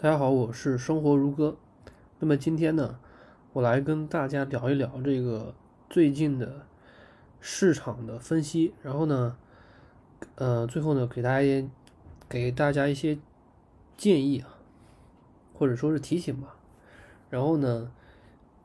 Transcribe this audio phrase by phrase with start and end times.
[0.00, 1.56] 大家好，我是生活如歌。
[2.20, 3.00] 那么今天呢，
[3.52, 5.52] 我来跟大家聊一聊这个
[5.90, 6.64] 最近的
[7.40, 8.72] 市场的分析。
[8.80, 9.36] 然后呢，
[10.36, 11.68] 呃，最后呢，给大家
[12.28, 13.18] 给大家一些
[13.96, 14.54] 建议啊，
[15.52, 16.54] 或者说是提醒吧。
[17.28, 17.90] 然后呢，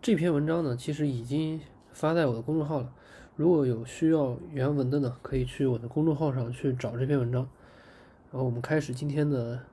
[0.03, 1.59] 这篇文章呢，其实已经
[1.93, 2.93] 发在我的公众号了。
[3.35, 7.49] 如果有需要原文的呢，可以去我的公众号上去找这篇文章。
[8.31, 9.63] 然后我们开始今天的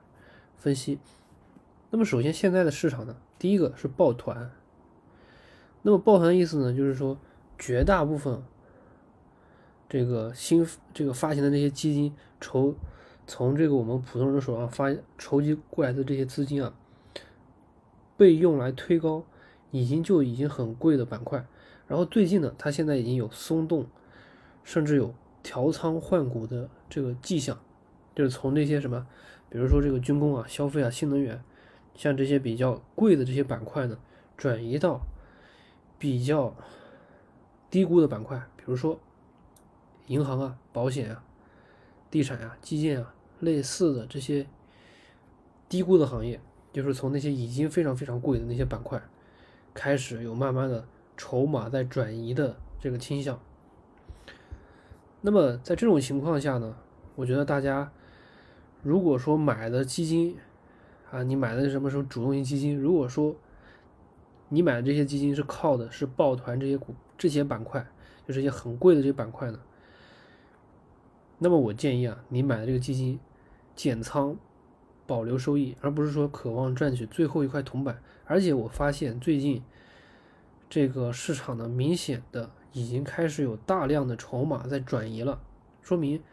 [0.57, 0.97] 分析。
[1.93, 4.49] 那么首先，现在的市场呢，第一个是抱团。
[5.81, 7.17] 那么抱团意思呢，就是说
[7.59, 8.41] 绝大部分
[9.89, 12.73] 这个新这个发行的这些基金筹
[13.27, 16.73] 从这个我们普通人手上发筹集过来的这些资金啊，
[18.15, 19.25] 被用来推高
[19.71, 21.45] 已经就已经很贵的板块。
[21.87, 23.85] 然后最近呢，它现在已经有松动，
[24.63, 25.13] 甚至有
[25.43, 27.59] 调仓换股的这个迹象，
[28.15, 29.05] 就是从那些什么，
[29.49, 31.43] 比如说这个军工啊、消费啊、新能源。
[31.95, 33.97] 像这些比较贵的这些板块呢，
[34.37, 35.01] 转移到
[35.99, 36.55] 比较
[37.69, 38.99] 低估的板块，比如说
[40.07, 41.23] 银行啊、保险啊、
[42.09, 44.47] 地产啊、基建啊类似的这些
[45.69, 46.41] 低估的行业，
[46.73, 49.01] 就是从那些已经非常非常贵的那些板块
[49.73, 50.85] 开始有慢慢的
[51.15, 53.39] 筹码在转移的这个倾向。
[55.21, 56.75] 那么在这种情况下呢，
[57.15, 57.91] 我觉得大家
[58.81, 60.35] 如果说买的基金，
[61.11, 62.79] 啊，你买的什么时候主动型基金？
[62.79, 63.35] 如果说
[64.47, 67.85] 你买的这些基金是靠的是抱团这些股这些板块，
[68.25, 69.59] 就这些很贵的这些板块呢，
[71.37, 73.19] 那么我建议啊，你买的这个基金
[73.75, 74.37] 减仓
[75.05, 78.01] 保留收益，而不是说渴望赚取最后一块铜板。
[78.25, 79.61] 而且我发现最近
[80.69, 85.41] 这个市场呢，明显的已经开始有大量的筹码在转移了，
[85.81, 86.23] 说明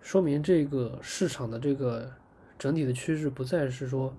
[0.00, 2.14] 说明这个市场的这个。
[2.58, 4.14] 整体的趋势不再是说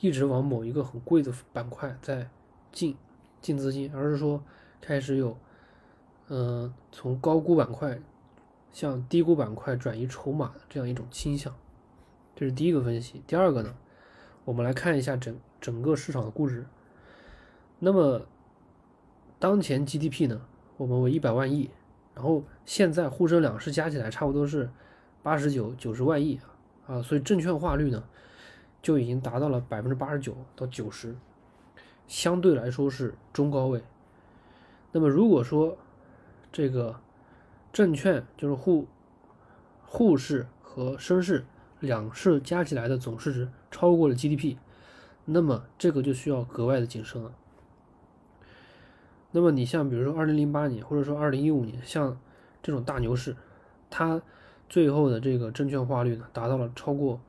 [0.00, 2.28] 一直往某一个很贵的板块在
[2.72, 2.96] 进
[3.40, 4.42] 进资金，而是说
[4.80, 5.36] 开始有
[6.28, 7.98] 嗯从高估板块
[8.72, 11.54] 向低估板块转移筹码的这样一种倾向。
[12.34, 13.22] 这是第一个分析。
[13.26, 13.74] 第二个呢，
[14.44, 16.66] 我们来看一下整整个市场的估值。
[17.78, 18.26] 那么
[19.38, 20.42] 当前 GDP 呢，
[20.76, 21.70] 我们为一百万亿，
[22.14, 24.68] 然后现在沪深两市加起来差不多是
[25.22, 26.55] 八十九九十万亿啊。
[26.86, 28.04] 啊，所以证券化率呢，
[28.80, 31.16] 就已经达到了百分之八十九到九十，
[32.06, 33.82] 相对来说是中高位。
[34.92, 35.76] 那么如果说
[36.52, 37.00] 这个
[37.72, 38.86] 证券就是沪
[39.84, 41.44] 沪市和深市
[41.80, 44.56] 两市加起来的总市值超过了 GDP，
[45.24, 47.32] 那么这个就需要格外的谨慎了。
[49.32, 52.16] 那么你像比如说二零零八年或者说二零一五年，像
[52.62, 53.34] 这种大牛市，
[53.90, 54.22] 它。
[54.68, 57.20] 最后的这个证券化率呢，达到了超过，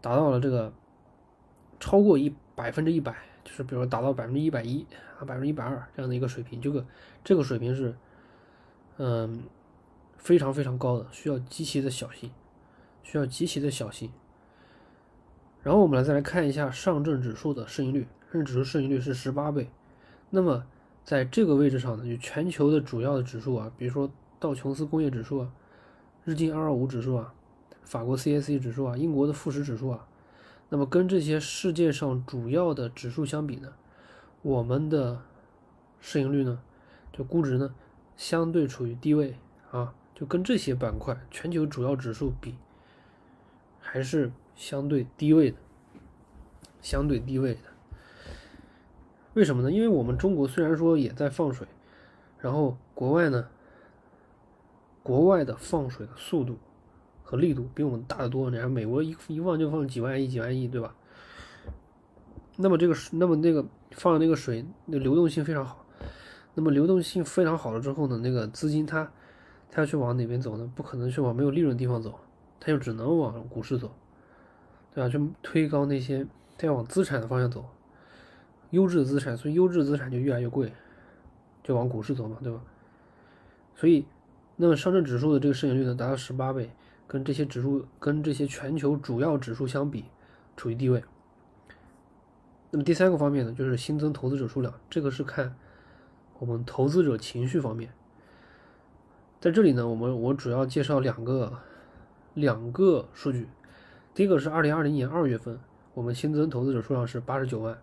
[0.00, 0.72] 达到了这个
[1.78, 4.86] 超过一百分之一百，就是比如说达到百分之一百一
[5.18, 6.86] 啊，百分之一百二这样的一个水平，这个
[7.22, 7.94] 这个水平是
[8.96, 9.42] 嗯
[10.16, 12.30] 非常非常高的，需要极其的小心，
[13.02, 14.10] 需要极其的小心。
[15.62, 19.70] 然后我们来再来看一下上证指数的市盈率，上证指数市盈率是十八倍。
[20.30, 20.64] 那么
[21.04, 24.10] 在这个位置上呢，就全球的主要的指数啊，比如说
[24.40, 25.52] 道琼斯工业指数啊。
[26.24, 27.34] 日经二二五指数啊，
[27.82, 30.06] 法国 CAC 指数啊，英国的富时指数啊，
[30.68, 33.72] 那么跟这些世界上主要的指数相比呢，
[34.42, 35.22] 我们的
[36.00, 36.62] 市盈率呢，
[37.12, 37.74] 就估值呢，
[38.16, 39.36] 相对处于低位
[39.72, 42.54] 啊，就跟这些板块全球主要指数比，
[43.80, 45.56] 还是相对低位的，
[46.80, 47.60] 相对低位的。
[49.34, 49.72] 为什么呢？
[49.72, 51.66] 因为我们中国虽然说也在放水，
[52.38, 53.48] 然后国外呢？
[55.02, 56.56] 国外的放水的速度
[57.24, 60.94] 和力度比我们大得多，你看美国一一放就放几万亿、几万亿，对吧？
[62.56, 65.84] 那么这个那么那个放的那个水，那流动性非常好。
[66.54, 69.10] 那么流动性非常好了之后呢，那个资金它
[69.70, 70.70] 它要去往哪边走呢？
[70.76, 72.20] 不可能去往没有利润的地方走，
[72.60, 73.90] 它就只能往股市走，
[74.94, 75.08] 对吧？
[75.08, 76.26] 去推高那些，
[76.56, 77.64] 它要往资产的方向走，
[78.70, 80.72] 优质资产，所以优质资产就越来越贵，
[81.64, 82.60] 就往股市走嘛，对吧？
[83.74, 84.04] 所以。
[84.62, 86.70] 那么上证指数的这个市盈率呢，达到十八倍，
[87.08, 90.04] 跟这些指数、跟这些全球主要指数相比，
[90.56, 91.02] 处于低位。
[92.70, 95.56] 那么第三个方面呢，就是新增投资者数量，这个是看
[96.38, 97.92] 我们投资者情绪方面。
[99.40, 101.58] 在这里呢，我们我主要介绍两个
[102.34, 103.48] 两个数据，
[104.14, 105.58] 第一个是二零二零年二月份，
[105.92, 107.76] 我们新增投资者数量是八十九万，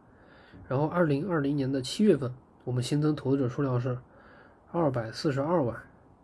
[0.69, 2.33] 然后二零二零年的七月份，
[2.63, 3.97] 我们新增投资者数量是
[4.71, 5.75] 二百四十二万。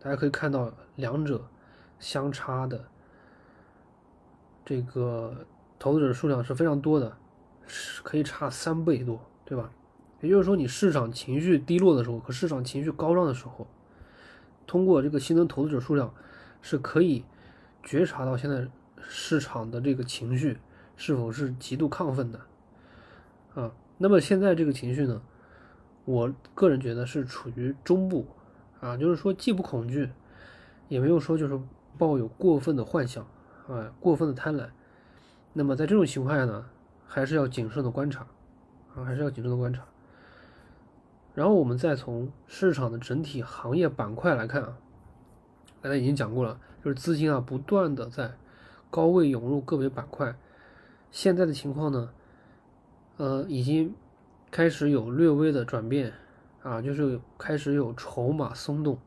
[0.05, 1.47] 大家可以看到，两者
[1.97, 2.85] 相差的
[4.63, 5.47] 这个
[5.79, 7.17] 投资者数量是非常多的。
[7.65, 9.71] 是可以差三倍多，对吧？
[10.21, 13.65] 也就是说，你市场情绪低落的时候和市场情绪高涨的时候，
[14.67, 16.13] 通过这个新增投资者数量
[16.61, 17.25] 是可以
[17.81, 18.67] 觉察到现在
[18.99, 20.59] 市场的这个情绪
[20.95, 22.39] 是否是极度亢奋的
[23.55, 23.71] 啊。
[23.97, 25.19] 那么现在这个情绪呢，
[26.03, 28.27] 我个人觉得是处于中部
[28.85, 30.11] 啊，就是说既不恐惧，
[30.89, 31.59] 也没有说就是
[31.97, 33.25] 抱有过分的幻想
[33.67, 34.67] 啊，过分的贪婪。
[35.53, 36.63] 那么在这种情况下呢，
[37.07, 38.27] 还是要谨慎的观察
[38.93, 39.83] 啊，还是要谨慎的观察。
[41.33, 44.77] 然后我们再从市场的整体行业板块来看啊，
[45.81, 48.35] 刚才已经讲过了，就是资金啊不断的在
[48.91, 50.35] 高位涌入个别板块，
[51.09, 52.09] 现在的情况呢，
[53.17, 53.95] 呃，已经
[54.51, 56.13] 开始有略微的转变
[56.65, 58.97] 啊，就是开始有筹码松动，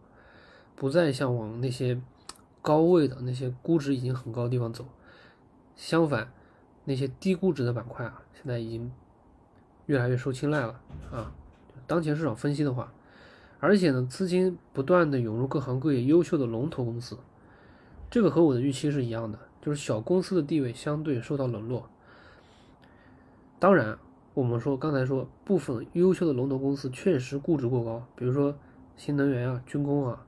[0.76, 2.00] 不再像往那些
[2.62, 4.86] 高位的那些估值已经很高的地方走，
[5.74, 6.32] 相反，
[6.84, 8.92] 那些低估值的板块啊，现在已经
[9.86, 11.32] 越来越受青睐了啊。
[11.88, 12.92] 当前市场分析的话，
[13.58, 17.18] 而且呢，资金不断的涌入各行各业优秀的龙头公司，
[18.08, 21.90] 这个和我的预期是一样的，就是小公司的地位相对受到冷落。
[23.58, 23.98] 当然，
[24.38, 28.56] 我们说刚才说部分优秀的龙头公司确实估值过高，比如说
[28.96, 30.24] 新能源啊、军工啊、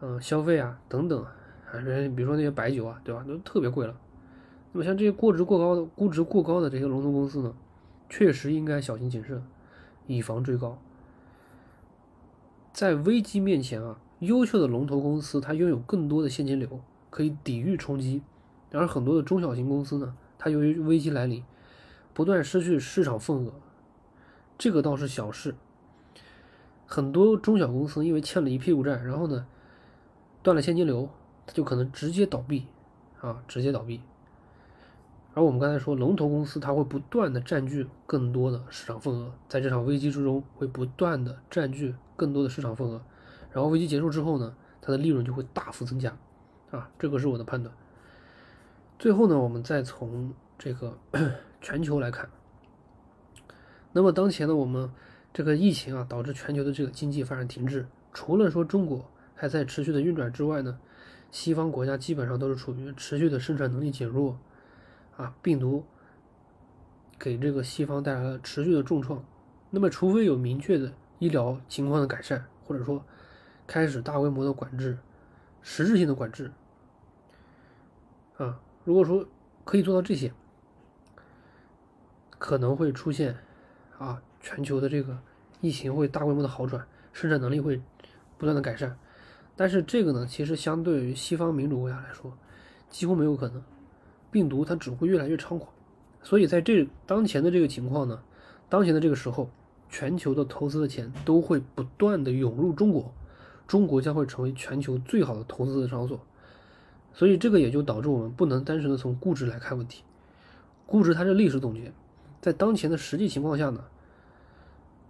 [0.00, 1.26] 嗯、消费啊等等，
[1.64, 3.24] 还是比如说那些白酒啊，对吧？
[3.26, 3.92] 都特别贵了。
[4.70, 7.52] 那么像这些估值过高的、估值过高的这些龙头公司呢，
[8.08, 9.42] 确实应该小心谨慎。
[10.06, 10.78] 以防追高，
[12.72, 16.80] 在危机面前啊，优秀的龙头公司它拥有更多的现金流，
[17.10, 18.20] 可以抵御冲击；
[18.70, 21.42] 然而很多的中小型公司呢，它由于危机来临，
[22.20, 23.52] 不断失去市场份额，
[24.58, 25.54] 这个倒是小事。
[26.84, 29.46] 很多中小公司因为欠了一屁股债，然后呢，
[30.42, 31.08] 断了现金流，
[31.46, 32.66] 它就可能直接倒闭，
[33.22, 34.02] 啊，直接倒闭。
[35.32, 43.00] 而我们刚才说，龙头公司它会不断的占据更多的市场份额，在这场危机之中会不断的占据更多的市场份额，
[43.50, 46.14] 然后危机结束之后呢，它的利润就会大幅增加，
[46.70, 47.74] 啊，这个是我的判断。
[48.98, 50.98] 最后呢，我们再从这个
[51.60, 52.28] 全球来看，
[53.92, 54.90] 那么当前呢，我们
[55.32, 59.04] 这个疫情啊导致全球的这个经济发展停滞，除了说中国
[59.34, 60.78] 还在持续的运转之外呢，
[61.30, 64.38] 西方国家基本上都是处于持续的生产能力减弱。
[65.16, 65.84] 啊，病毒
[67.18, 69.22] 给这个西方带来了持续的重创。
[69.68, 73.04] 那么，除非有明确的医疗情况的改善，或者说
[73.66, 74.96] 开始大规模的管制、
[75.60, 76.50] 实质性的管制，
[78.38, 79.26] 啊，如果说
[79.62, 80.32] 可以做到这些，
[82.40, 83.36] 可能会出现
[83.98, 85.16] 啊，全球的这个
[85.60, 87.80] 疫情会大规模的好转，生产能力会
[88.38, 88.98] 不断的改善。
[89.54, 92.32] 但是这个呢，其实相对于西方民主国家来说，
[92.88, 93.62] 几乎没有可能。
[94.30, 95.70] 病毒它只会越来越猖狂，
[96.22, 98.22] 所以在这当前的这个情况呢，
[98.68, 99.50] 当前的这个时候，
[99.90, 103.12] 全球的投资的钱都会不断的涌入中国，
[103.66, 106.18] 中国将会成为全球最好的投资的场所，
[107.12, 110.04] 所以这个也就导致我们不能单纯的从估值来看问题，
[110.86, 111.92] 估值它是历史总结，
[112.40, 113.84] 在当前的实际情况下呢，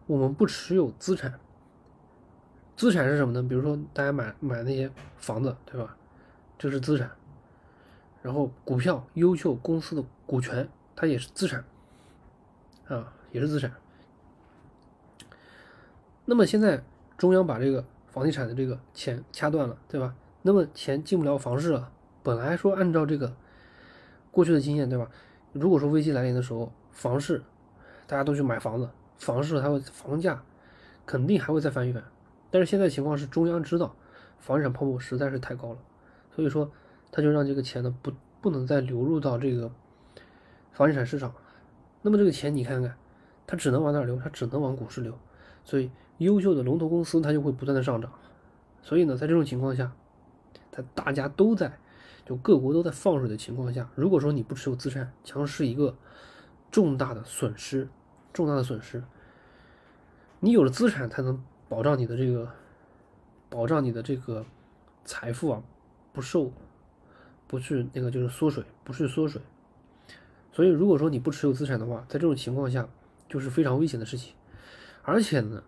[0.06, 1.38] 我们不持有资产，
[2.76, 3.42] 资产是什么呢？
[3.48, 5.96] 比如说大家买买那些房子，对吧？
[6.58, 7.10] 这是资产。
[8.22, 11.64] 然后股票优秀公司的股权，它也是资产，
[12.88, 13.72] 啊，也是资产。
[16.26, 16.82] 那么现在
[17.16, 20.14] 中央把这个房地产的这个钱掐断了，对吧？
[20.42, 21.90] 那么钱进不了房市了。
[22.22, 23.34] 本来说按照这个
[24.30, 25.10] 过去的经验，对吧？
[25.52, 27.42] 如果说危机来临的时候，房市
[28.06, 28.88] 大家都去买房子，
[29.18, 30.42] 房市它会房价
[31.06, 32.02] 肯定还会再翻一番。
[32.50, 33.94] 但是现在情况是中央知道
[34.38, 35.78] 房地产泡沫实在是太高了，
[36.34, 36.70] 所以说。
[37.12, 39.68] 他就让这个钱呢不不能再流入到这个
[40.70, 41.34] 房地产市场，
[42.02, 42.94] 那么这个钱你看看，
[43.48, 44.16] 它只能往哪流？
[44.22, 45.12] 它只能往股市流，
[45.64, 48.12] 所以优秀的龙头公司它就会不断的上涨。
[48.80, 49.90] 所以呢，在这种情况下，
[50.70, 51.76] 在大家都在
[52.30, 55.96] 就各国都在放水的情况下，如果说你不持有资产，将是一个
[56.70, 57.88] 重大的损失，
[58.32, 59.02] 重大的损失。
[60.38, 62.48] 你有了资产，才能保障你的这个
[63.48, 64.46] 保障你的这个
[65.04, 65.60] 财富啊
[66.12, 66.52] 不受。
[67.48, 69.42] 不是那个，就是缩水，不是缩水。
[70.52, 72.88] 所以，如果说你不持有资产的话，在这种情况下，
[73.28, 74.34] 就是非常危险的事情。
[75.02, 75.64] 而且呢，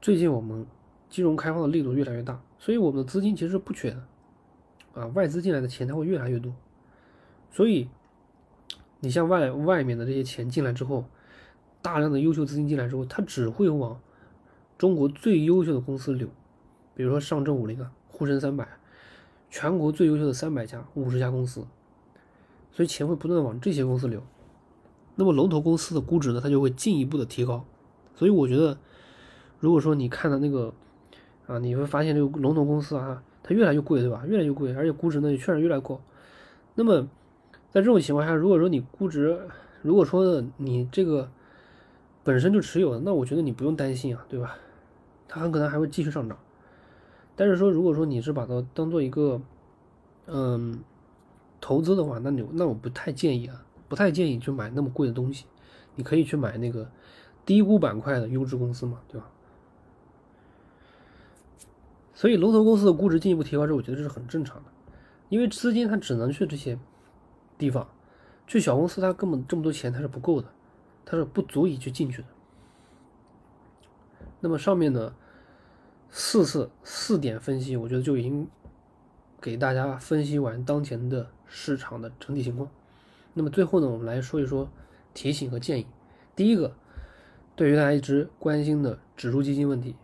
[0.00, 0.64] 最近我们
[1.10, 4.06] 金融开放的力度越来越大，所以我们的资金其实是不缺的。
[4.96, 6.52] 啊，外资进来的钱它会越来越多。
[7.52, 7.88] 所以，
[8.98, 11.04] 你像外外面的这些钱进来之后，
[11.80, 14.00] 大量的优秀资金进来之后，它只会往
[14.76, 16.26] 中国最优秀的公司流，
[16.94, 18.66] 比如说上证五零啊，沪深三百。
[19.48, 21.64] 全国最优秀的三百家、五十家公司，
[22.72, 24.20] 所以钱会不断的往这些公司流。
[25.14, 27.64] 那么龙头公司的估值呢，它就会进一步的提高。
[28.16, 28.76] 所以我觉得，
[29.60, 30.74] 如果说你看的那个
[31.46, 34.24] 啊，你会发现这个龙头公司啊，它越来越贵，对吧？
[34.26, 36.00] 越来越贵，而且估值呢也确实越来越高。
[36.74, 37.08] 那么
[37.70, 39.38] 在这种情况下，如果说你估值，
[39.82, 41.30] 如果说你这个
[42.24, 44.58] 本身就持有的，那我觉得你不用担心啊，对吧？
[45.28, 46.36] 它很可能还会继续上涨。
[47.36, 49.40] 但是说，如果说你是把它当做一个
[50.26, 50.80] 嗯
[51.60, 55.44] 投资的话，那你那我不太建议啊，不太建议去买那么贵的东西。
[55.94, 56.86] 你可以去买那个
[57.44, 59.30] 低估板块的优质公司嘛，对吧？
[62.16, 64.70] 所以龙头公司的估值进一步提高，之后我觉得这是很正常的，
[65.28, 66.78] 因为资金它只能去这些
[67.58, 67.86] 地方，
[68.46, 70.48] 去小公司它根本这么多钱它是不够的，
[71.04, 72.28] 它是不足以去进去的。
[74.40, 75.14] 那么上面呢
[76.08, 78.48] 四次四点分析，我觉得就已经
[79.38, 82.70] 给大家分析完当前的市场的整体情况。
[83.34, 84.70] 那么最后呢，我们来说一说
[85.12, 85.86] 提醒和建议。
[86.34, 86.74] 第一个，
[87.54, 89.94] 对于大家一直关心的指数基金问题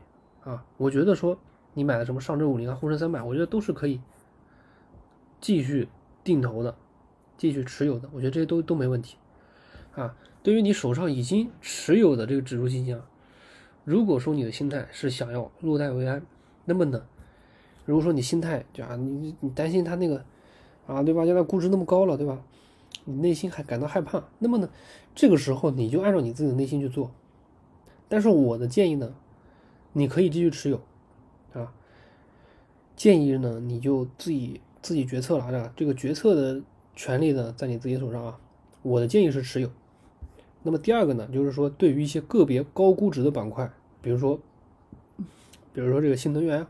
[0.44, 1.38] 啊，我觉得说。
[1.74, 4.00] 你买的什么上证五零啊、沪深三百，我觉得都是可以
[5.40, 5.88] 继续
[6.22, 6.76] 定投的，
[7.36, 9.16] 继续持有的，我觉得这些都都没问题
[9.94, 10.14] 啊。
[10.42, 13.08] 对于你手上已经持有的这个指数基金啊，
[13.84, 16.22] 如果说你的心态是想要落袋为安，
[16.64, 17.04] 那么呢，
[17.84, 20.24] 如果说你心态就啊，你你担心它那个
[20.86, 21.24] 啊，对吧？
[21.24, 22.42] 现在估值那么高了，对吧？
[23.04, 24.68] 你内心还感到害怕，那么呢，
[25.14, 27.10] 这个时候你就按照你自己的内心去做。
[28.08, 29.14] 但是我的建议呢，
[29.92, 30.80] 你可以继续持有。
[32.94, 36.60] 建议呢，你就自己自己决策了，啊，这个决策的
[36.94, 38.38] 权利呢，在你自己手上啊。
[38.82, 39.70] 我的建议是持有。
[40.62, 43.70] 那么第二个呢，就是说对于一些个别高估值的板块，
[44.00, 44.38] 比如说，
[45.72, 46.66] 比如说这个新能源、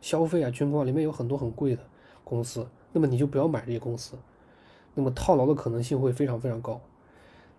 [0.00, 1.82] 消费啊、军工啊里面有很多很贵的
[2.24, 4.16] 公司，那么你就不要买这些公司，
[4.94, 6.80] 那么套牢的可能性会非常非常高。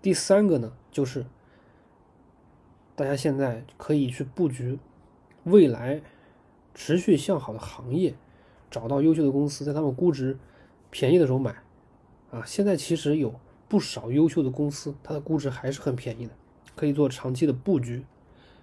[0.01, 1.25] 第三个呢，就是
[2.95, 4.79] 大家现在可以去布局
[5.43, 6.01] 未来。
[6.79, 8.13] 持续向好的行业，
[8.69, 10.37] 找到优秀的公司，在他们估值
[10.91, 11.63] 便宜的时候买，
[12.29, 13.33] 啊，现在其实有
[13.67, 16.33] 不少优秀的公司，它的估值还是很便宜的，
[16.75, 18.05] 可以做长期的布局，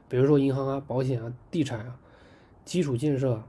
[0.08, 1.98] 比如说银行啊、保险啊、地产啊、
[2.64, 3.48] 基础建设啊，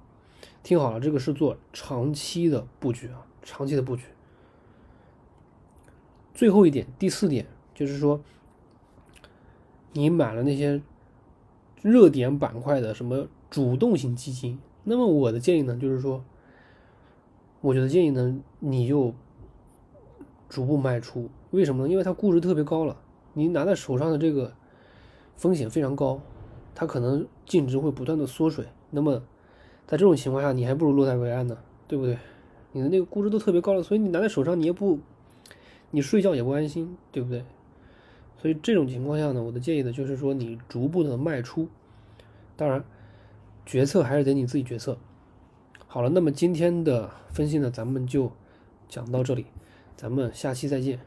[0.63, 4.05] 听好了，这个是做长期的布局啊，长期的布局。
[6.34, 7.45] 最后一点，第四点
[7.75, 8.19] 就是说，
[9.93, 10.81] 你买了那些
[11.84, 13.27] 热点板块的什么？
[13.50, 16.24] 主动型基金，那么我的建议呢，就是说，
[17.62, 19.14] 我觉得建议呢，你就
[20.50, 21.30] 逐步卖出。
[21.52, 21.90] 为什么呢？
[21.90, 22.98] 因为它估值特别高了，
[23.34, 24.54] 你拿在手上的这个
[25.38, 26.20] 风险非常高，
[26.74, 28.66] 它可能净值会不断的缩水。
[28.92, 29.22] 那么
[29.88, 32.18] 在这种情况下，你还不如落袋为安呢，对不对？
[32.74, 35.00] 你的那个估值都特别高了，所以你拿在手上，你也不，
[35.92, 37.46] 你睡觉也不安心，对不对？
[38.38, 41.70] 所以这种情况下呢，我的建议呢，就是说你逐步的卖出，
[42.58, 42.84] 当然。
[43.65, 44.98] 决策还是得你自己决策。
[45.88, 48.31] 好了，那么今天的分析呢，咱们就
[48.88, 49.45] 讲到这里，
[49.95, 51.00] 咱们下期再见。